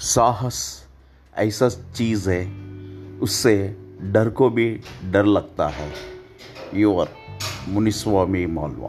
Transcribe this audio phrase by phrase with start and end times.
[0.00, 0.86] साहस
[1.36, 2.46] ऐसा चीज़ है
[3.18, 4.80] उससे डर को भी
[5.10, 5.92] डर लगता है।
[6.74, 7.08] योर
[7.68, 8.88] मुनिस्वामी मालवा।